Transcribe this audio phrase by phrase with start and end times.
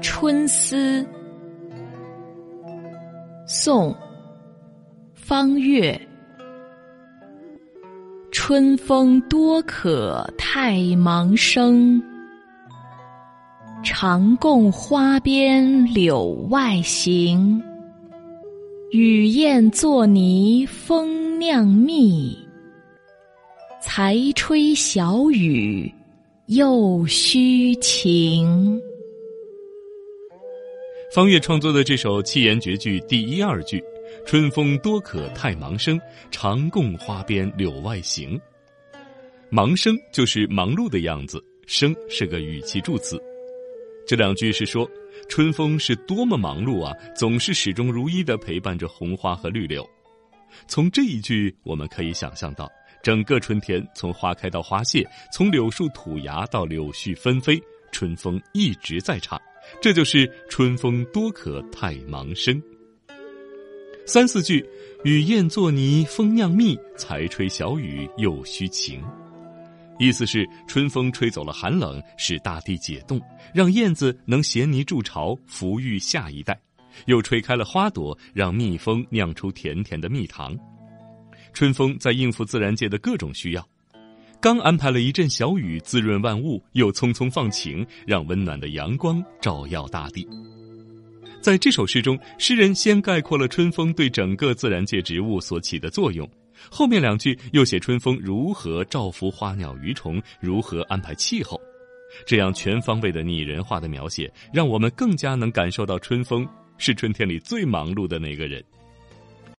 [0.00, 1.06] 春思，
[3.46, 3.92] 宋·
[5.14, 6.00] 方岳。
[8.32, 12.02] 春风多可太忙生，
[13.82, 17.62] 常共花边柳外行。
[18.92, 22.36] 雨燕作泥蜂酿蜜，
[23.80, 25.92] 才吹小雨
[26.46, 28.80] 又须晴。
[31.12, 33.82] 方岳创作的这首七言绝句第一二句
[34.24, 38.40] “春风多可太忙生，常共花边柳外行”。
[39.50, 43.20] 忙生就是忙碌的样子，生是个语气助词。
[44.06, 44.88] 这两句是说
[45.28, 49.84] 春风是多么忙碌啊，总是始终如一的陪伴着红花和绿柳。
[50.68, 52.70] 从这一句，我们可以想象到，
[53.02, 57.60] 整个春天从花开到花谢，从柳树吐芽到柳絮纷飞，
[57.92, 59.40] 春风一直在唱。
[59.80, 62.60] 这就是“春风多可太忙生”。
[64.06, 64.66] 三四句，
[65.04, 69.00] 雨燕作泥蜂酿蜜，才吹小雨又须晴。
[69.98, 73.20] 意思是春风吹走了寒冷，使大地解冻，
[73.54, 76.54] 让燕子能衔泥筑巢，抚育下一代；
[77.06, 80.58] 又吹开了花朵，让蜜蜂酿出甜甜的蜜糖。
[81.52, 83.68] 春风在应付自然界的各种需要。
[84.40, 90.26] 刚安排了一阵小雨滋润万物，又匆匆放晴，让温暖的阳光照耀大地。
[91.42, 96.26] 在这首诗中，诗人先概括了春风对整个自然界植物所起的作用，
[96.70, 101.60] 后面两句又写春风如何照拂花鸟鱼虫，如何安排气候。
[102.24, 108.64] 这样全方位的拟人化的描写，让我们更加能感受到春风是春天里最忙碌的那个人。